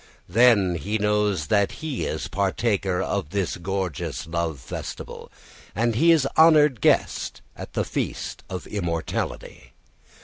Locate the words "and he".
5.75-6.11